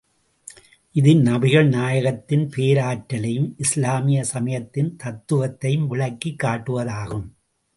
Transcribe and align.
இது 0.91 1.11
நபிகள் 1.13 1.67
நாயகத்தின் 1.67 2.49
பேராற்றலையும், 2.49 3.53
இஸ்லாமிய 3.57 4.23
சமயத்தின் 4.23 4.97
தத்துவத்தையும் 5.03 5.87
விளக்கிக் 5.87 6.41
காட்டுவதாகும். 6.43 7.27